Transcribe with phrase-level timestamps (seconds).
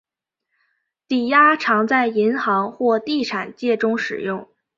[1.07, 4.49] 抵押常在银行或地产界中使用。